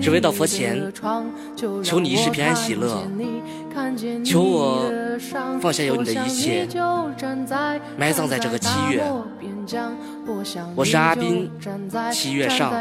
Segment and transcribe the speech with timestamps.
[0.00, 0.92] 只为到佛前，
[1.82, 3.06] 求你一世平安喜乐，
[4.24, 4.90] 求我
[5.60, 6.66] 放下有你的一切，
[7.98, 9.04] 埋葬在这个七月。
[10.74, 11.50] 我是阿斌，
[12.12, 12.72] 七月上。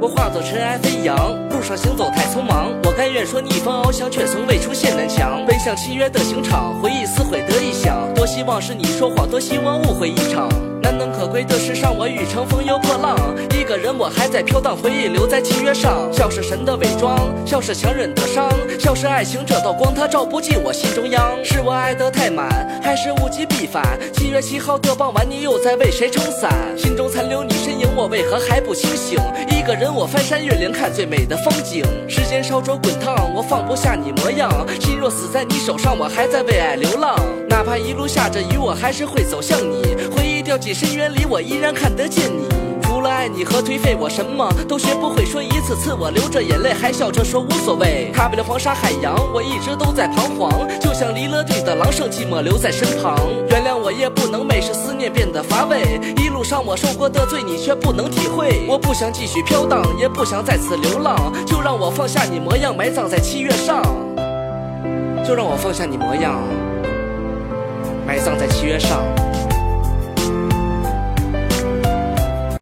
[0.00, 1.16] 我化作尘埃飞扬，
[1.48, 2.70] 路上行走太匆忙。
[3.06, 5.46] 但愿说逆风翱翔，却从未出现南墙。
[5.46, 8.12] 奔向契约的刑场，回忆撕毁的异想。
[8.14, 10.48] 多希望是你说谎，多希望误会一场。
[10.82, 13.16] 难能可贵的是，让我欲乘风又破浪。
[13.56, 16.12] 一个人，我还在飘荡，回忆留在契约上。
[16.12, 17.16] 笑是神的伪装，
[17.46, 21.38] 笑是强忍的伤，笑是爱情这道光，它照不进我心中央。
[21.44, 22.48] 是我爱得太满，
[22.82, 23.96] 还是物极必反？
[24.14, 26.52] 七月七号的傍晚，你又在为谁撑伞？
[26.76, 29.18] 心中残留你身影，我为何还不清醒？
[29.48, 31.82] 一个人，我翻山越岭，看最美的风景。
[32.06, 34.50] 时间烧灼滚烫，我放不下你模样。
[34.78, 37.18] 心若死在你手上，我还在为爱流浪。
[37.48, 39.96] 哪怕一路下着雨，我还是会走向你。
[40.14, 42.55] 回忆掉进深渊里，我依然看得见你。
[42.96, 45.22] 除了爱你和颓废，我什么都学不会。
[45.22, 48.10] 说一次次，我流着眼泪，还笑着说无所谓。
[48.14, 53.14] 踏遍了黄沙海洋，我一直都在彷徨，就像离了地的狼，剩寂寞留在身旁。
[53.50, 56.00] 原谅我也不能美，是思念变得乏味。
[56.16, 58.64] 一路上我受过的罪，你却不能体会。
[58.66, 63.82] 我不想继续飘荡，也不想再次流浪，就让我放下你模样，埋葬在七月上。
[65.22, 66.40] 就让我放下你模样，
[68.06, 69.02] 埋葬在七月上。